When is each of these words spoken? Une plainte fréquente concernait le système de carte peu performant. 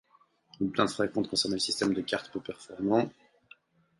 Une 0.59 0.71
plainte 0.71 0.89
fréquente 0.89 1.27
concernait 1.29 1.57
le 1.57 1.59
système 1.59 1.93
de 1.93 2.01
carte 2.01 2.31
peu 2.33 2.39
performant. 2.39 3.11